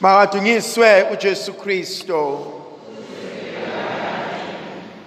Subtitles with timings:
[0.00, 2.52] Makadunyiswe uJesu Kristo.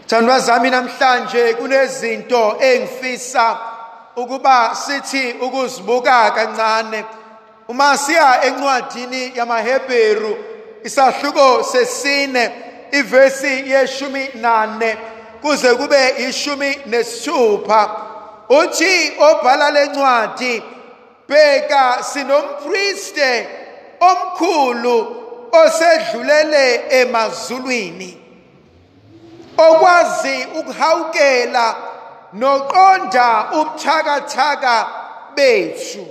[0.08, 3.58] Thandwa zami namhlanje kunezinto engifisa
[4.16, 7.06] ukuba sithi ukuzibuka kancane.
[7.68, 10.38] Uma siya encwadini yamaHebheru
[10.84, 12.52] isahluko sesine
[12.92, 14.98] ivesi yeshumi nane
[15.42, 17.90] kuze kube ishumi nesithupha
[18.50, 20.64] uthi obhala lencwadi
[21.28, 23.61] bheka sinompriste
[24.10, 24.96] omkhulu
[25.52, 26.66] osedlulele
[27.00, 28.18] emazulwini
[29.58, 31.76] okwazi ukuhawukela
[32.34, 34.88] noqonda ubuthakathaka
[35.36, 36.06] bethu.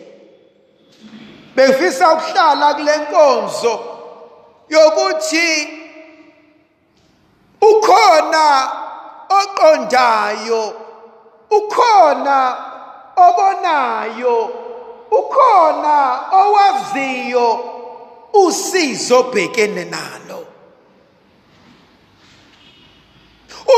[1.54, 3.74] Bengifisa ukuhlala kule nkonzo
[4.68, 5.48] yokuthi
[7.70, 8.68] ukhona
[9.40, 10.62] oqondayo
[11.50, 12.56] ukhona
[13.16, 14.36] obonayo
[15.10, 17.79] ukhona owaziyo
[18.32, 20.46] usizo obhekene nalo.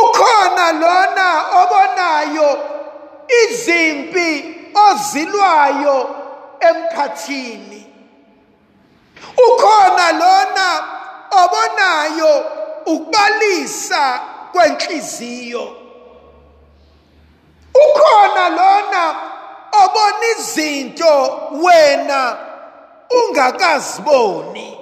[0.02, 2.58] Ukhona lona obonayo
[3.44, 6.14] izimpi ozilwayo
[6.60, 7.86] emkhathini.
[9.48, 10.84] Ukhona lona
[11.30, 12.44] obonayo
[12.86, 14.20] ukubalisa
[14.52, 15.77] kwenhliziyo.
[17.74, 19.16] Ukhona lona
[19.72, 22.36] obona izinto wena
[23.18, 24.78] ungakaziboni.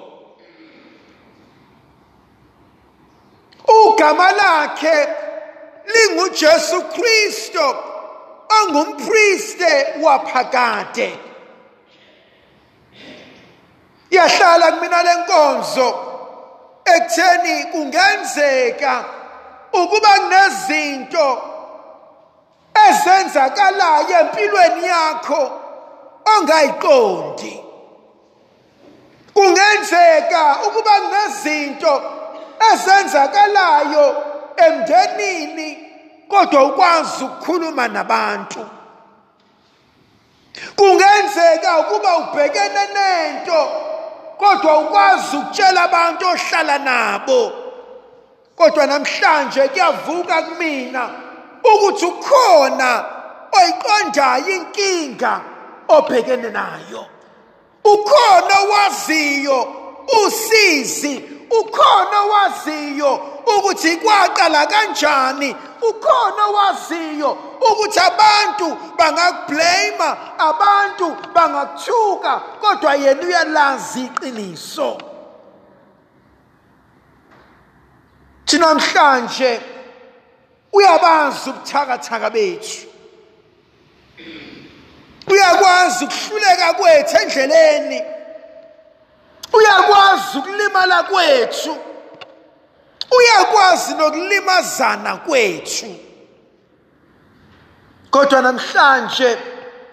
[3.68, 5.08] Ugama lakhe
[5.86, 7.76] linguJesu Kristo
[8.60, 11.18] ongumpriste waphakade.
[14.10, 15.88] Yahlala kumina lenkonzo
[16.84, 19.04] ekutheni kungenzeka
[19.72, 21.42] ukuba kunezinto
[22.88, 25.60] ezenzakalayo empilweni yakho
[26.36, 27.69] ongayiqondi.
[29.34, 32.02] Kungenzeka ukuba kunezinto
[32.72, 34.06] ezenzakalayo
[34.56, 35.68] emndenini
[36.28, 38.66] kodwa ukwazi ukukhuluma nabantu.
[40.76, 43.72] Kungenzeka ukuba ubhekene nento
[44.38, 47.52] kodwa ukwazi ukutshela abantu ohlala nabo.
[48.56, 51.10] Kodwa namhlanje kuyavuka kumina
[51.64, 53.04] ukuthi ukhona
[53.52, 55.40] oyiqondayo inkinga
[55.88, 57.06] obhekene nayo.
[57.84, 59.74] Ukhona owaziyo
[60.26, 61.24] usizi.
[61.50, 63.20] Ukhona owaziyo
[63.56, 65.56] ukuthi kwaqala kanjani.
[65.88, 70.08] Ukhona owaziyo ukuthi abantu bangakublame
[70.38, 74.98] abantu bangakuthuka kodwa yena uyalazi iqiniso.
[78.46, 79.60] Thina namhlanje
[80.72, 82.89] uyabazi ubuthakathaka bethu.
[85.30, 88.02] Uyakwazi ukuhluleka kwethu endleleni.
[89.52, 91.76] Uyakwazi ukulimala kwethu.
[93.18, 95.94] Uyakwazi nokulimazana kwethu.
[98.10, 99.38] Kodwa namhlanje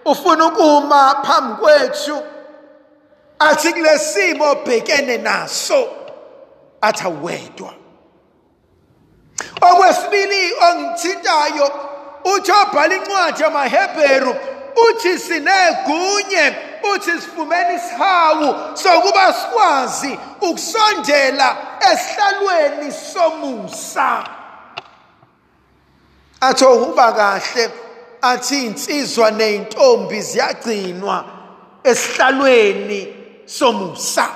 [0.06, 2.24] ufuna ukuma phambi kwethu.
[3.40, 5.88] Athi kulesimo obhekene naso
[6.82, 7.74] athi awedwa.
[9.62, 11.72] Okwesibili ongithintayo
[12.24, 14.36] uthi obhala incwadi yamaHebheru
[14.86, 16.56] uthi sinegunye
[16.94, 21.58] uthi sifumene isihawu sokuba sikwazi ukusondela
[21.92, 24.24] esihlalweni somusa.
[26.42, 27.72] Athi ukuba kahle
[28.22, 31.26] athi insizwa nezintombi ziyagcinwa
[31.84, 34.28] esihlalweni somusa.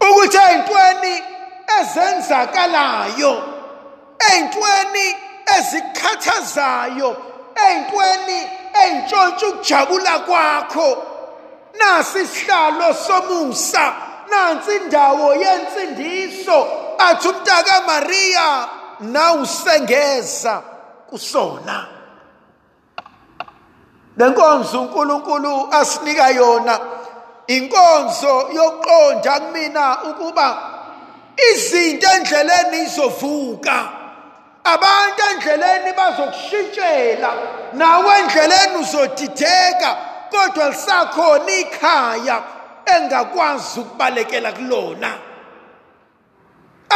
[0.00, 1.22] Ukuthi ezintweni
[1.80, 3.42] ezenzakalayo
[4.28, 5.16] ezintweni
[5.58, 7.16] ezikhathazayo
[7.70, 8.48] ezintweni
[8.82, 11.02] ey'ntshontsha ukujabula kwakho.
[11.78, 13.92] Nasi isihlalo somusa
[14.30, 16.66] nansi indawo yensindiso.
[16.98, 18.68] Athi umntaka Maria
[19.00, 20.62] nawusengeza
[21.10, 21.86] kusona.
[24.16, 26.80] Lenkonzo uNkulunkulu asinika yona
[27.46, 30.58] inkonzo yoqonda kumina ukuba
[31.52, 33.95] izinto endleleni izovuka.
[34.74, 37.30] Abantu endleleni bazokushintshela
[37.72, 39.96] nawe endleleni uzodideka
[40.30, 42.42] kodwa lisakhona ikhaya
[42.94, 45.12] engakwazi ukubalekela kulona.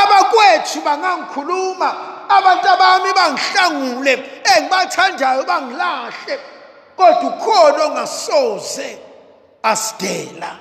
[0.03, 1.95] Abakwethu bangangikhuluma
[2.29, 4.13] abantu abami bangihlangule
[4.55, 6.35] engibathandayo bangilahle
[6.97, 8.99] kodwa ukhona ongasoze
[9.63, 10.57] asidela.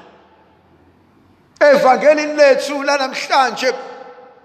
[1.60, 3.74] Evangelini lethu lanamhlanje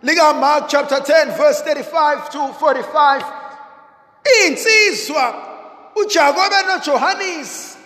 [0.05, 3.25] lika Mark chapter 10 verse 35 to 45
[4.47, 5.35] insizwa
[5.97, 7.77] uJakobe noJohannes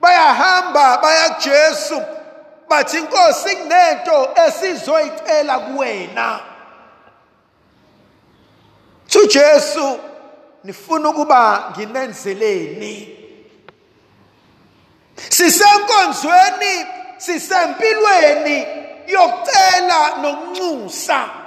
[0.00, 2.02] bayahamba baya kuJesu
[2.68, 6.40] bathi inkosi kunento esizoyicela kuwena.
[9.24, 9.98] uJesu
[10.64, 13.18] nifuna ukuba nginenzeleni.
[15.30, 18.66] Sisenkonzweni sisempilweni
[19.06, 21.43] yokucela nokunxusa.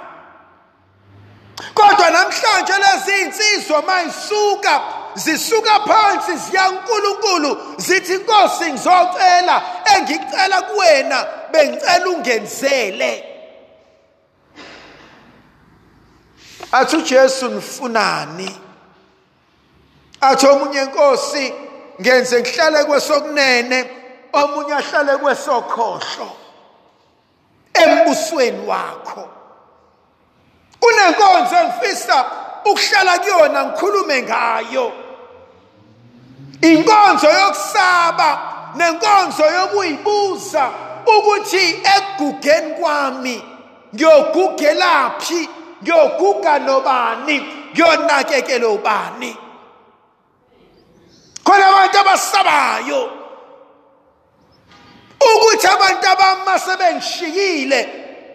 [1.74, 4.80] Kodwa namhlanje lezi insizwa mayisuka
[5.14, 9.62] zisuka phansi ziya uNkulunkulu zithi inkosi ngizocela
[9.96, 13.24] engicela kuwena bengicela ungenzele.
[16.72, 18.60] Athi uJesu nifunani
[20.20, 21.54] athi omunye inkosi
[22.00, 23.90] ngenze ngihlale kwesokunene
[24.32, 26.30] omunye ahlale kwesokhohlo
[27.74, 29.37] embusweni wakho.
[30.80, 32.24] Kunenkonzo engifisa
[32.64, 34.92] ukuhlala kuyona ngikhulume ngayo.
[36.62, 38.38] Inkonzo yokusaba
[38.74, 40.70] nenkonzo yokuyibuza
[41.06, 43.42] ukuthi ekugugeni kwami
[43.94, 45.48] ngiyogugelaphi
[45.82, 47.36] ngiyoguga nobani
[47.72, 49.36] ngiyonakekela ubani?
[51.44, 53.12] Khona abantu abasabayo
[55.20, 57.80] ukuthi abantu abami sebengishiyile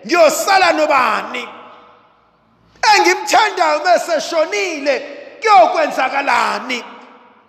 [0.06, 1.63] ngiyosala nobani?
[2.92, 5.00] Engimthandayo mase shonile
[5.42, 6.84] kuyokwenzakalani?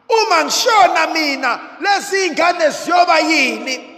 [0.08, 3.90] Uma ngishona mina lezi ingane ziyoba yini?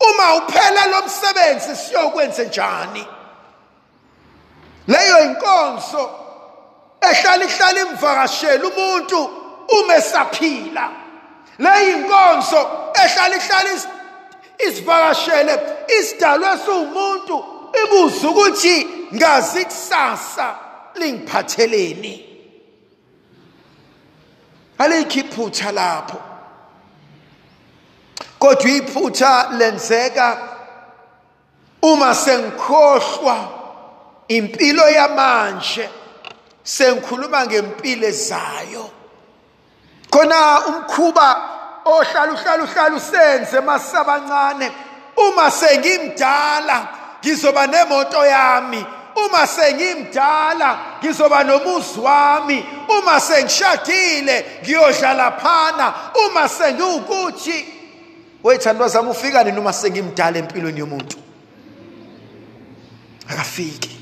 [0.00, 3.06] Uma uphela lo msebenzi siyokwenza njani?
[4.86, 6.10] Leyo inkonzo
[7.00, 9.30] ehlala ihlala imvakashela umuntu
[9.68, 10.90] uma esaphila.
[11.58, 12.70] Leyo inkonzo
[13.04, 13.70] ehlala ihlala
[14.58, 15.60] isivakashele
[16.00, 17.44] isidalwe siwumuntu
[17.84, 20.56] ibuza ukuthi ngazi kusasa
[20.94, 22.28] lingiphatheleni
[24.78, 26.22] alikho iphutha lapho.
[28.38, 30.38] Kodwa iphutha lenzeka
[31.82, 33.48] uma sengikhohlwa
[34.28, 35.88] impilo yamanje
[36.62, 38.90] sengikhuluma ngempilo ezayo.
[40.10, 41.42] Khona umkhuba
[41.84, 44.72] ohlala uhlala uhlala usenze masabancane.
[45.16, 46.88] Uma sengimdala
[47.20, 48.86] ngizoba nemoto yami.
[49.26, 52.64] Uma sengimdala ngizoba nomuzi wami.
[52.88, 55.94] Uma sengishadile ngiyodlala phana
[56.26, 57.66] uma sengiwukuthi
[58.44, 61.16] wethandwa zami ufika nini uma sengimdala empilweni yomuntu?
[63.28, 63.98] Akafiki.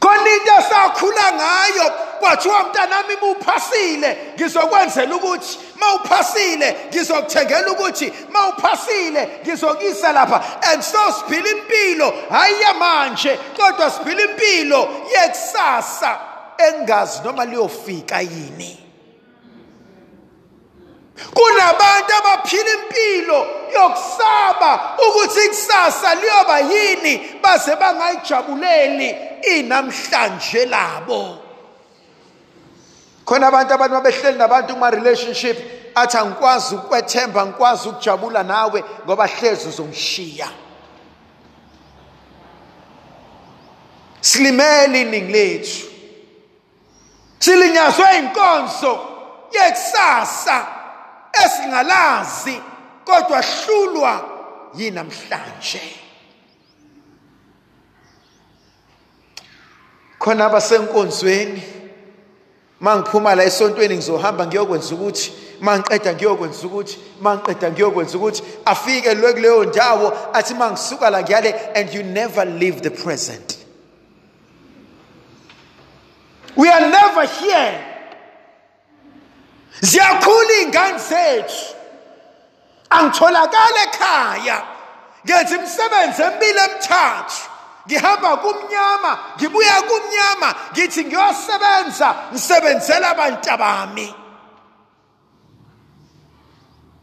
[0.00, 1.92] Khona into esakhula ngayo
[2.22, 10.62] kwathiwa mntanami uphasile ngizokwenzela ukuthi mawuphasile ngizokuthengela ukuthi mawuphasile ngizokuyisa lapha.
[10.72, 12.14] And so siphila impilo.
[12.30, 16.18] Hayi yamanje kodwa siphila impilo yekusasa
[16.58, 18.78] engazi noma liyofika yini.
[21.34, 31.41] Kunabantu abaphila impilo yokusaba ukuthi ikusasa liyoba yini baze bangayijabuleli inamhlanje labo.
[33.32, 35.56] Khona abantu abantu babehleli nabantu kuma relationship
[35.94, 40.48] athi angikwazi ukwethemba ngikwazi ukujabula nawe ngoba hlezi uzongishiya
[44.20, 45.86] silimele iningi lethu.
[47.38, 49.00] Silinyazwe inkonzo
[49.52, 50.66] yekusasa
[51.44, 52.60] esingalazi
[53.04, 54.28] kodwa hlulwa
[54.74, 55.82] yinamhlanje.
[60.18, 61.81] Khona abasenkonzweni
[62.82, 68.42] mangiphuma la esontweni ngizohamba ngiyokwenza ukuthi mangiqeda ngiyokwenza ukuthi mangiqeda ngiyokwenza ukuthi.
[68.64, 73.58] Afike lwe kuleyo ndawo athi mangisuka la ngiyale and you never leave the present.
[76.56, 77.78] We are never here.
[79.80, 81.74] Ziyakhula iy'ngane zethu.
[82.90, 84.62] Angitholakala ekhaya.
[85.24, 87.51] Ngenza imisebenzi emibili emithathu
[87.86, 94.14] ngihamba kumnyama ngibuya kumnyama ngithi ngiyosebenza ngisebenzela abantu abami.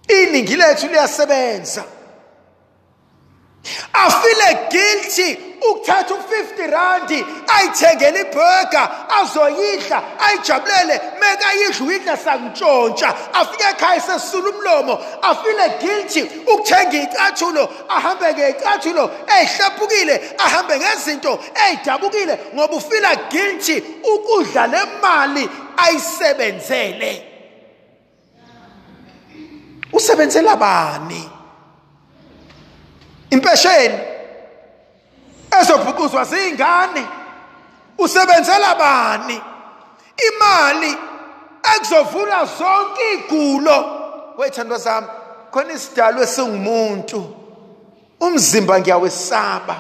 [0.07, 1.83] Iningi lethu liyasebenza.
[3.93, 8.89] Afile guilty ukuthatha u50 randi ayithengele iburger
[9.19, 16.21] azoyidla ayijabulele meka yidla uyidla sangitshontsha afike ekhaya sesisula umlomo afile guilty
[16.53, 27.25] ukuthenga icathulo ahambe ngecathulo eyihlephukile ahambe ngezinto eyidabukile ngoba ufila guilty ukudla le mali ayisebenzele.
[29.93, 31.29] Usebenzela bani?
[33.31, 34.08] Impesheni.
[35.61, 37.07] Ezobhuquzwa zingane.
[37.97, 39.41] Usebenzela bani?
[40.27, 40.97] Imali
[41.75, 43.85] ekuzovula zonke igulo
[44.37, 45.07] wethandwa zami
[45.51, 47.35] khona isidalwe singumuntu.
[48.19, 49.75] Umzimba ngiyawesaba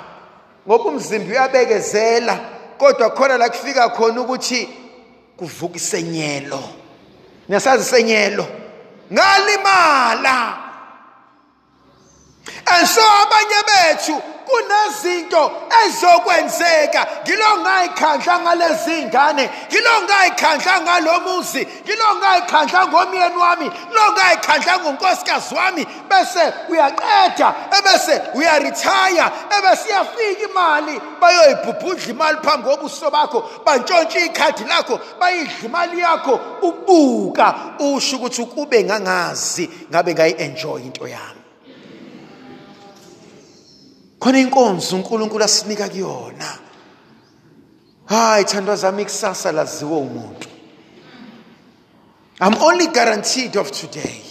[0.67, 2.39] ngoba umzimba uyabekezela
[2.77, 4.69] kodwa khona la kufika khona ukuthi
[5.37, 6.63] kuvuka isenyelo.
[7.47, 8.47] Niyasazi isenyelo.
[9.11, 10.57] Ngalimala.
[12.71, 15.51] And so abanye bethu kunezinto
[15.85, 17.07] ezokwenzeka.
[17.23, 25.87] Ngilo ngayikhandla ngalezi ngane ngilo ngayikhandla ngalomuzi ngilo ngayikhandla ngomyeni wami lo ngayikhandla ngonkosikazi wami.
[26.09, 29.25] Bese uyaqeda ebese uyaretire
[29.57, 31.01] ebese iyafika imali.
[31.21, 37.55] Bayoyibhubhudla imali phambi kobuso bakho bantshontshe ikhadi lakho bayidla imali yakho ubuka.
[37.79, 41.38] Usho ukuthi kube ngangazi ngabe ngayi-enjoy into yami.
[44.19, 46.57] Khona inkonzo uNkulunkulu asinika kuyona.
[48.05, 49.05] Hayi thandwa zami
[49.53, 50.47] laziwe umuntu.
[52.41, 54.23] I'm only guaranteed of today.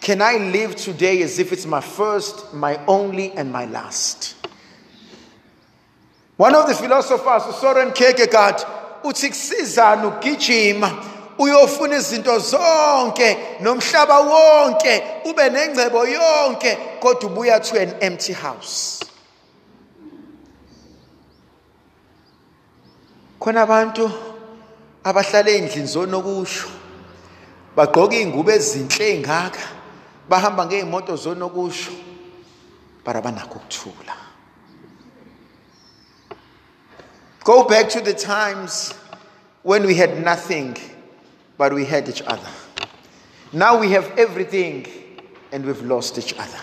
[0.00, 4.34] Can I live today as if it's my first, my only, and my last?
[6.36, 8.64] One of the philosophers, Soren Kierkegaard,
[9.04, 11.11] uthi kusizana ukugijima
[11.42, 19.04] uyofuna izinto zonke nomhlaba wonke ube nengcebo yonke kodwa ubuya to an empty house.
[23.40, 24.10] Khona abantu
[25.04, 26.68] abahlala endlini zonokusho
[27.76, 29.60] bagqoka izingubo ezinhle engaka
[30.28, 31.92] bahamba ngeemoto zonokusho
[33.04, 34.14] bara banakho ukuthula.
[37.44, 38.94] Go back to the times
[39.64, 40.76] when we had nothing.
[41.62, 42.50] But we had each other.
[43.52, 44.84] Now we have everything
[45.52, 46.60] and we've lost each other.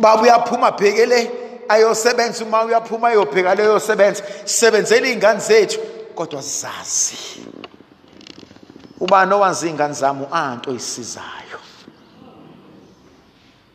[0.00, 1.30] baba uyaphuma bhekele
[1.68, 5.80] ayosebenza uma uyaphuma ayobheka leyo sebenza sisebenzela iy'ngane zethu
[6.14, 7.40] kodwa zazi.
[9.00, 10.22] Ubani owazi iy'ngane zami?
[10.22, 11.58] U-anti oyisizayo.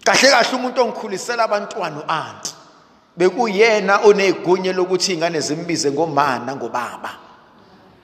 [0.03, 2.53] Kahle kahle umuntu ongikhulisela abantwana u-anti
[3.17, 7.22] bekuyena onegunya lokuthi iy'ngane zimbize ngomana ngobaba.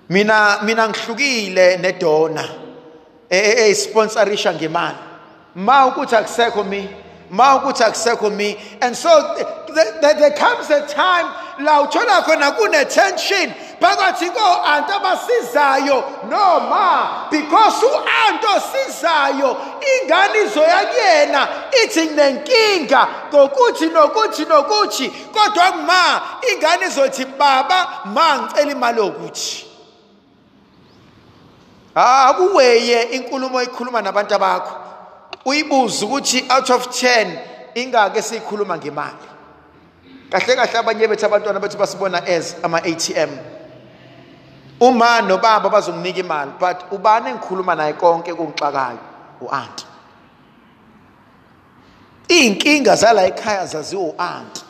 [0.10, 2.46] Mina mina ngihlukile nedona.
[3.30, 4.98] Eyisponsorisha ngemali.
[5.56, 6.90] Ma ukuthi akusekho mi
[7.30, 8.58] ma ukuthi akusekho mi.
[8.82, 9.10] And so
[10.02, 11.26] there comes a time
[11.60, 21.48] la uthola khona kune-tension phakathi ko-anti abasizayo noma because u-anti osizayo ingane izoya kuyena
[21.84, 25.10] ithi nenkinga ngokuthi nokuthi nokuthi.
[25.32, 29.69] Kodwa kuma ingane izothi baba ma ngicela imali yokuthi.
[31.96, 34.76] Akuweye inkulumo oyikhuluma nabantu bakho
[35.46, 37.38] uyibuze ukuthi out of 10
[37.76, 39.28] ingake siyikhuluma ngemali.
[40.30, 43.30] Kahle kahle abanye bethu abantwana bethu basibona as ama-ATM
[44.80, 49.00] uma nobaba bazonginika imali but ubani engikhuluma naye konke kungixakayo
[49.42, 49.86] u-anti
[52.30, 54.62] iy'nkinga zala ekhaya zaziwa u-anti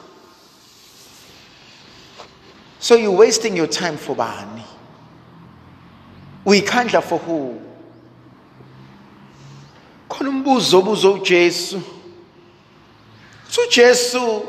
[2.79, 4.65] so you wasting your time for bani?
[6.49, 7.61] Uyikhandla for who?
[10.09, 11.81] Khona umbuzo obuzo uJesu.
[13.67, 14.47] uJesu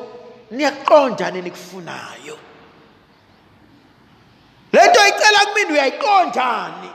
[0.51, 2.39] niyaqonda nenikufunayo.
[4.73, 6.91] Lento icela kumina uyayiqondani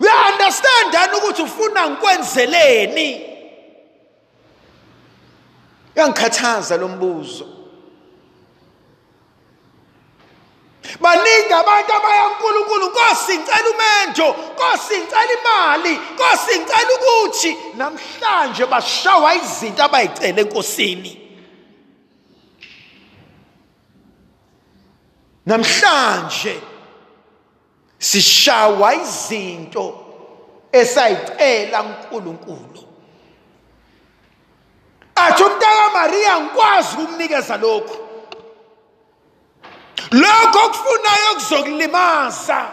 [0.00, 3.28] uya-understandani ukuthi ufuna ngikwenzeleni.
[5.96, 7.61] Uyangikhathaza lo mbuzo.
[11.52, 19.34] Baningi abantu abaya kuNkulunkulu Nkosi ngicela umendo Nkosi ngicela imali Nkosi ngicela ukuthi namhlanje bashawa
[19.34, 21.18] izinto abayicela enkosini.
[25.46, 26.60] Namhlanje
[27.98, 30.04] sishawa izinto
[30.72, 32.82] esayicela uNkulunkulu.
[35.14, 38.01] Athi umntaka Maria ngikwazi ukumnikeza lokhu.
[40.12, 42.66] Lokho okufunayo kuzokulimaza.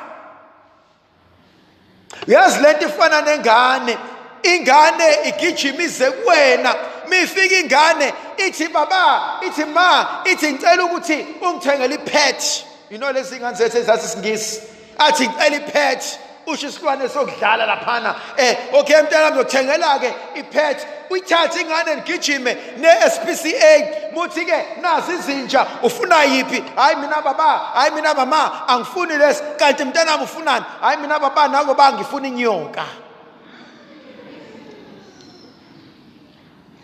[2.27, 3.98] Uyazi lento ifana nengane
[4.43, 6.75] ingane igijimize kuwena.
[7.08, 12.65] Mifika ingane ithi baba ithi ma ithi ngicela ukuthi ungithengele ipet.
[12.89, 14.62] You know lezi ngane zethu ezathi singisi
[14.98, 16.19] athi ngicela ipet.
[16.48, 18.15] Usho isilwane sokudlala laphana.
[18.38, 20.88] Eh okay mntana ngizokuthengela ke ipet.
[21.10, 26.63] Uyithathe ingane ligijime ne-SPCA muthi ke nazi izinja ufuna yiphi?
[26.75, 30.66] Hayi mina baba hayi mina mama angifuni lesi kanti mntanami ufunani?
[30.82, 32.86] Hayi mina baba nako ba ngifuna inyoka.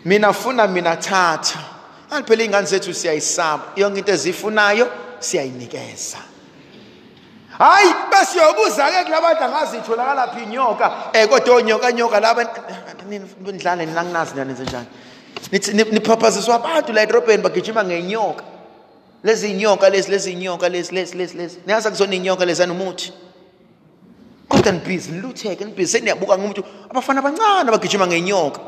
[0.04, 1.58] Mina funa mina thatha.
[2.10, 6.18] Aliphela iy'ngane zethu siyayisaba yonke into ezifunayo siyayinikeza
[7.58, 12.44] hayi besiyobuza-ke kulabantu angazi itholakala phi inyoka um kodwa onyoka nyoka laba
[13.40, 14.86] nidlale nina nginazi nanenze njani?
[15.92, 18.44] Niphaphaziswa abantu la edrobheni bagijima ngenyoka.
[19.24, 21.58] Lezi inyoka lezi lezi inyoka lezi lezi lezi lezi.
[21.66, 23.12] Niyazi akuzona inyoka lezi anomuthi?
[24.48, 25.92] Kodwa nibhizi nilutheke nibhizi.
[25.92, 28.60] Seniyabuka ngumuntu abafana abancane bagijima ngenyoka.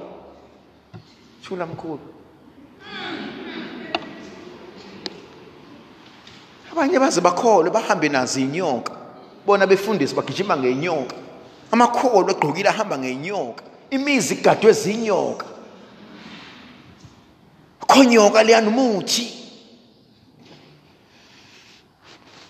[1.43, 2.18] Thula mkhulu.
[6.79, 8.93] Abanye baze bakholwe bahambe nazo inyoka
[9.47, 11.17] bona befundisi bagijima ngenyoka.
[11.73, 13.65] Amakholo egqokile ahamba ngenyoka.
[13.91, 15.47] Imizi igadwe zinyoka.
[17.89, 19.35] Khonyoka liyana umuthi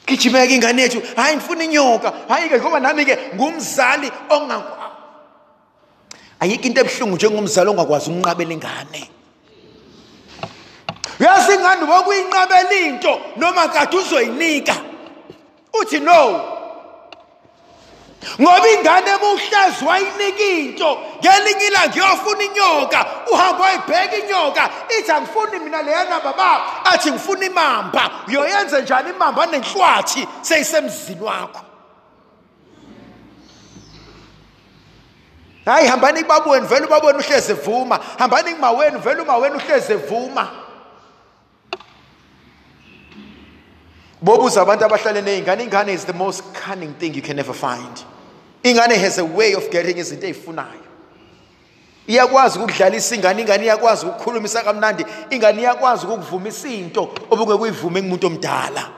[0.06, 2.12] gijimeka ingane yethu hayi ngifuna inyoka.
[2.28, 4.11] Hayi-ke ngoba nami-ke ngumzali
[6.40, 9.11] ayikho into ebuhlungu njengomzali ongakwazi ukunqabela ingane.
[11.20, 14.75] Uyazi ingane bokuyinqabela into noma kade uzoyinika?
[15.80, 16.54] Uthi no.
[18.40, 25.82] Ngoba ingane emuhlezi wayinika into ngelinye ilanga iyofuna inyoka uhambe wayibheka inyoka ithi angifuni mina
[25.82, 28.10] leyana baba athi ngifuna imamba.
[28.28, 31.60] Uyoyenza njani imamba nenhlwathi seyisemzini wakho?
[35.64, 38.00] Hayi hambani kubabweni vele ubabweni uhleze evuma.
[38.18, 40.48] Hambani kumaweni vele umaweni uhleze evuma.
[44.22, 45.64] Bobuza abantu abahlale ney'ngane.
[45.68, 48.04] Ingane is the most cunning thing you can ever find.
[48.64, 50.88] Ingane has a way of getting izinto ey'funayo
[52.08, 58.88] iyakwazi ukudlalisa ingane ingane iyakwazi ukukhulumisa kamnandi ingane iyakwazi ukukuvumisa into obungekuyivume kumuntu omdala.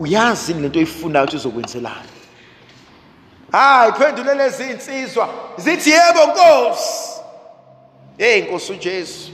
[0.00, 2.14] Uyazi lento oyifunayo ukuthi uzokwenzelana
[3.52, 7.13] hayi phendule lezi insizwa zithi yebo nkosi.
[8.18, 9.32] Hey nkosi uJesu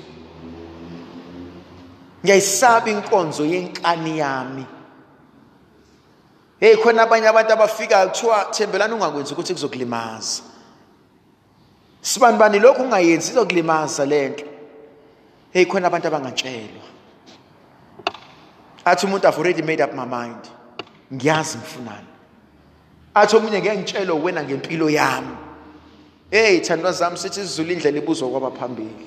[2.25, 4.67] ngiyayisaba inkonzo yenkani yami.
[6.61, 10.43] Hey khona abanye abantu abafika kuthiwa thembelani ungakwenzi ukuthi kuzokulimaza.
[12.01, 14.45] Sibani bani lokhu ungayenzi izokulimaza lento
[15.53, 16.85] hey khona abantu abangatshelwa.
[18.85, 20.49] Athi umuntu i've already made up my mind.
[21.13, 22.07] Ngiyazi ngifunani
[23.15, 25.37] athi omunye ngeke ngitshelo wena ngempilo yami.
[26.31, 29.07] Hey thandwa zami sithi sizulu indlela ibuzwa kwabaphambili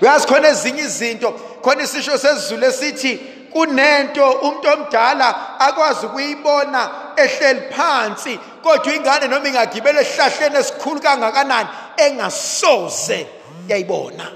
[0.00, 3.20] uyazi khona ezinye izinto khona isisho sesizulu esithi
[3.52, 13.26] kunento umuntu omdala akwazi ukuyibona ehleli phansi kodwa ingane noma ingagibela esihlahleni esikhulu kangakanani engasoze
[13.68, 14.32] yayibona.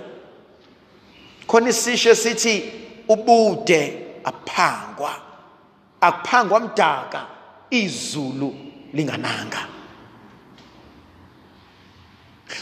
[1.47, 2.73] Khona isisho esithi
[3.09, 5.13] ubude aphangwa.
[6.01, 7.27] Akuphangwa mdaka
[7.71, 8.55] izulu
[8.93, 9.67] lingananga.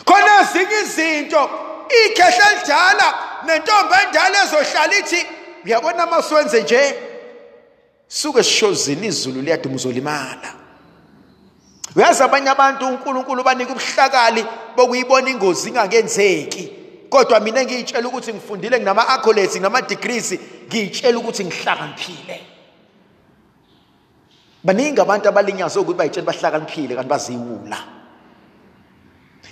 [0.05, 1.51] Khona ezinye izinto
[1.89, 3.09] ikhehla elidala
[3.47, 5.27] nentombi endala ezohlala ithi
[5.65, 6.83] uyabona masiwenze nje?
[8.09, 10.61] Suke sishozini izulu liyaduma uzolimala
[11.97, 14.45] uyazi abanye abantu unkulunkulu banika ubuhlakali
[14.77, 16.73] bokuyibona ingozi ingakenzeki.
[17.11, 22.41] Kodwa mina ngiyitshela ukuthi ngifundile nginama-accolades nginama-degrees ngiyitshela ukuthi ngihlakaniphile.
[24.65, 28.00] Baningi abantu abalinyazwe ukuthi bayitshela bahlakaniphile kanti baziwula.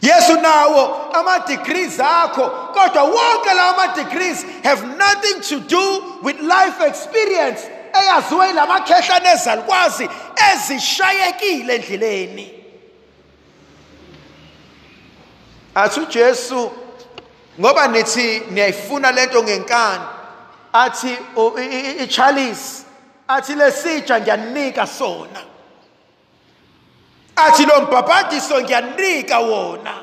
[0.02, 6.40] Yesu nawo ama degrees akho kodwa wonke lawo ama degrees have nothing to do with
[6.40, 7.61] life experience
[7.92, 10.08] eyaziwe lamakhehla nezalukwazi
[10.52, 12.54] ezishayekile endleleni.
[15.74, 16.72] Athi uJesu
[17.61, 20.04] ngoba nithi niyayifuna lento ngenkani
[20.72, 21.18] athi
[22.04, 22.84] iCharles
[23.28, 25.40] athi lesitsha ngiyanika sona
[27.46, 29.94] athi lo mbhabhadiso ngiyanika wona.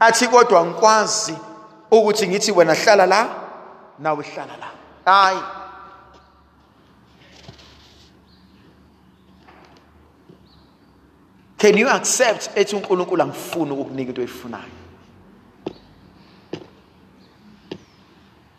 [0.00, 1.34] Athi kodwa ngikwazi
[1.90, 3.28] ukuthi ngithi wena hlala la
[3.98, 4.68] nawe hlala la.
[5.04, 5.42] Hayi.
[11.58, 14.82] Can you accept ethi uNkulunkulu angifuni ukukunika into oyifunayo?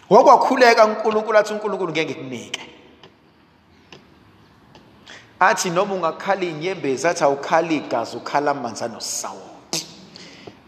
[0.10, 2.62] Wakwakhuleka uNkulunkulu athi uNkulunkulu ngeke ngikunike
[5.48, 9.88] athi noma ungakhala inyembezi athi awukhali igazi ukhala amanzi anosawoti.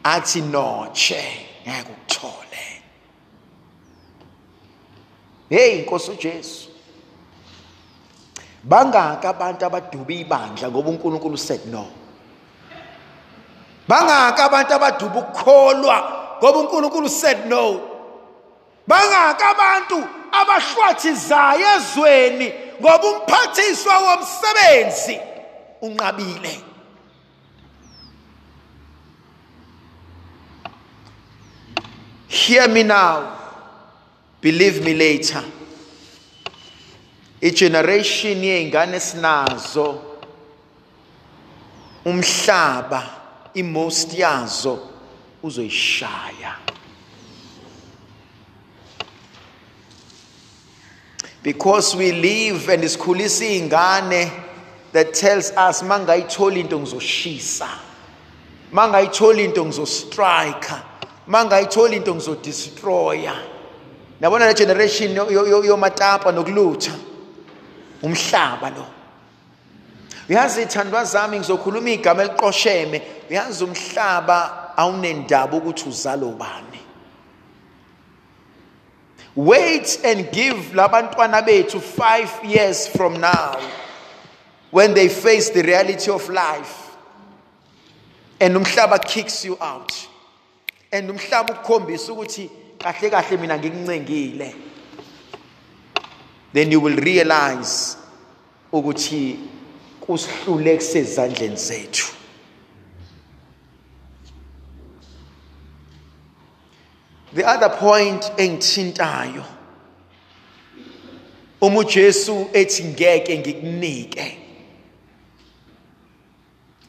[0.03, 1.23] Athi notshe
[1.67, 2.65] ngeke ukuthole.
[5.49, 6.69] Hey inkosi uJesu.
[8.63, 11.87] Bangaka abantu abaduba ibandla ngoba uNkulunkulu said no.
[13.87, 15.97] Bangaka abantu abaduba ukukholwa
[16.41, 17.81] ngoba uNkulunkulu said no.
[18.87, 25.19] Bangaka abantu abahlwathizayo ezweni ngoba umphathiswa womsebenzi
[25.81, 26.59] unqabile.
[32.27, 33.37] Hear me now.
[34.41, 35.43] Believe me later.
[37.41, 40.01] Igeneration yeingane sinazo
[42.05, 43.03] umhlaba
[43.53, 44.89] imost yazo
[45.43, 46.55] uzoyishaya.
[51.45, 54.31] Because we live and isikhulisa izingane
[54.91, 57.69] that tells us mangayithola into ngizoshisa
[58.71, 60.81] mangayithola into ngizostrika
[61.27, 63.33] mangayithola into ngizodestroya.
[64.21, 66.91] Nabona le generation yomatapa nokulutha?
[68.01, 68.85] Umhlaba lo.
[70.29, 73.01] Uyazi ithandwa zami ngizokhuluma igama eliqosheme.
[73.29, 76.74] Uyazi umhlaba awunendaba ukuthi uzalo bani.
[79.35, 83.57] Wait and give labantwana bethu 5 years from now
[84.71, 86.95] when they face the reality of life.
[88.39, 89.93] And umhlaba kicks you out.
[90.91, 94.55] And umhlaba ukukhombisa ukuthi kahle kahle mina ngikuncengile.
[96.53, 97.97] Then you will realize
[98.71, 99.39] ukuthi
[100.01, 102.14] kusihlule kusezandleni zethu.
[107.35, 109.43] The other point engithintayo
[111.61, 114.37] uma uJesu ethi ngeke ngikunike.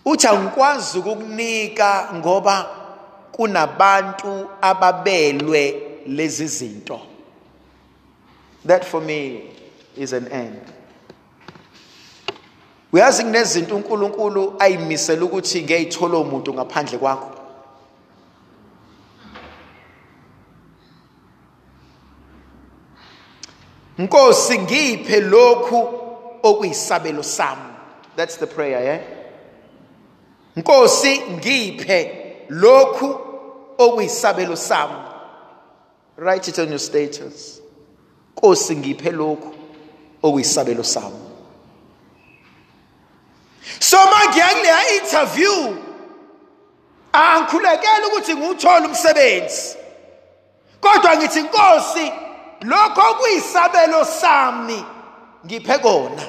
[0.04, 2.66] Uthi angikwazi ukukunika ngoba
[3.32, 7.00] kunabantu ababelwe lezi zinto.
[8.66, 9.42] That for me
[9.96, 10.60] is an end.
[12.92, 17.35] Uyazi kunezinto uNkulunkulu ayimisela ukuthi ngeyithola umuntu ngaphandle kwakho.
[23.98, 25.88] Nkosi ngiphe lokhu
[26.42, 27.72] okuyisabelo sami.
[28.16, 29.00] That's the prayer yeah?
[30.56, 32.12] Nkosi ngiphe
[32.48, 33.18] lokhu
[33.78, 34.94] okuyisabelo sami.
[36.16, 37.60] Write it on your status.
[38.36, 39.54] Nkosi ngiphe lokhu
[40.22, 41.16] okuyisabelo sami.
[43.80, 45.76] So mangiya kuleya interview
[47.12, 49.76] angikhulekela ukuthi ngiwuthole umsebenzi.
[50.80, 52.12] Kodwa ngithi Nkosi
[52.62, 54.84] lokho okuyisabelo sami.
[55.46, 56.22] Ngiphe kona.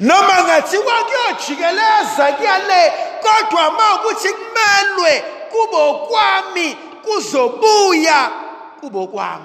[0.00, 8.30] Noma ngathiwa kuyojikeleza kuyale kodwa uma ukuthi kumelwe kube kwami kuzobuya
[8.80, 9.44] kube kwami.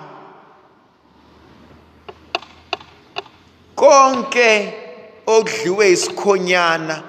[3.76, 4.74] Konke
[5.28, 7.04] okudliwe isikhonyana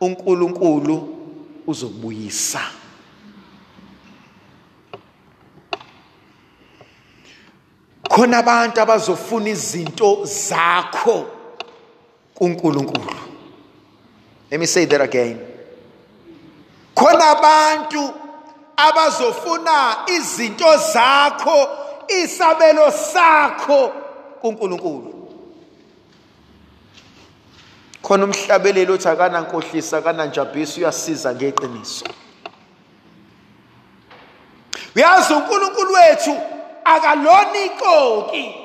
[0.00, 1.18] uNkulunkulu
[1.66, 2.60] uzokubuyisa.
[8.12, 11.26] Khona abantu abazofuna izinto zakho
[12.34, 13.16] kuNkulunkulu.
[14.50, 15.40] Let me say that again.
[16.94, 18.14] Khona abantu
[18.76, 21.68] abazofuna izinto zakho
[22.08, 23.92] isabelo sakho
[24.42, 25.28] kuNkulunkulu.
[28.02, 32.04] Khona umhlabeleli othi akana nkohlisa akana njabhisi uyasiza ngeqiniso.
[34.96, 36.51] Uyazi uNkulunkulu wethu
[36.84, 38.62] akalona ikoki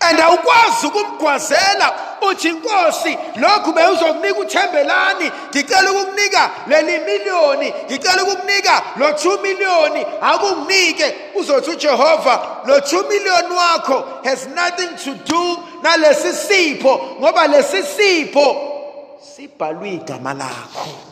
[0.00, 1.92] and awukwazi ukumgwazela
[2.30, 11.14] uthi inkosi lokhu bewuzokunika uthembelani ngicela ukukunika leli miliyoni ngicela ukukunika lo 2 miliyoni akunginike.
[11.34, 18.56] Uzothi uJehova lo 2 miliyoni wakho has nothing to do nalesi sipho ngoba lesi sipho
[19.36, 21.07] sibhalwe igama lakho.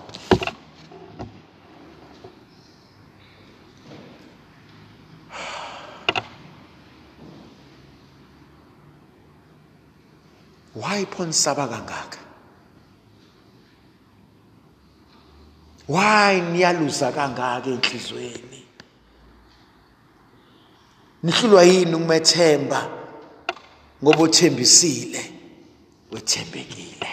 [10.77, 12.19] Why phonsaba kangaka?
[15.89, 18.63] Why niyaluza kangaka enhlizweni?
[21.23, 22.89] Nihlulwa yini ukumethemba?
[24.03, 25.33] Ngoba uthembisile
[26.13, 27.09] wethembekile.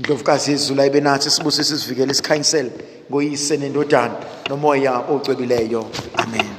[0.00, 2.72] Ndlovukazi yezulu ayibe nathi sibusise sivikele isikhanyisele
[3.10, 4.16] ngoyise nendodana
[4.48, 6.55] nomoya ocwebileyo amen.